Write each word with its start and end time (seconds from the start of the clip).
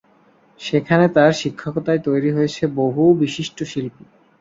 সেখানে 0.59 1.05
তার 1.07 1.31
শিক্ষকতায় 1.33 2.01
তৈরী 2.03 2.29
হয়েছেন 2.31 2.67
বহু 2.75 3.03
বিশিষ্ট 3.21 3.57
শিল্পী। 3.63 4.03